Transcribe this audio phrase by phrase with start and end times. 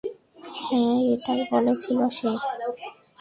[0.61, 2.29] হ্যাঁ, এটাই বলেছিল সে।